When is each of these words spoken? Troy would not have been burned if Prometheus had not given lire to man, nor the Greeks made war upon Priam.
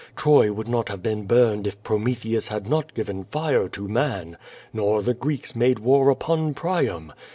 Troy 0.15 0.51
would 0.51 0.67
not 0.67 0.89
have 0.89 1.03
been 1.03 1.27
burned 1.27 1.67
if 1.67 1.83
Prometheus 1.83 2.47
had 2.47 2.67
not 2.67 2.95
given 2.95 3.27
lire 3.35 3.67
to 3.69 3.87
man, 3.87 4.35
nor 4.73 5.03
the 5.03 5.13
Greeks 5.13 5.55
made 5.55 5.77
war 5.77 6.09
upon 6.09 6.55
Priam. 6.55 7.13